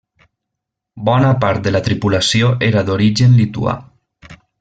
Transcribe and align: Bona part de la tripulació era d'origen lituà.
Bona 1.09 1.27
part 1.43 1.63
de 1.67 1.73
la 1.75 1.81
tripulació 1.89 2.49
era 2.69 2.83
d'origen 2.89 3.37
lituà. 3.43 3.77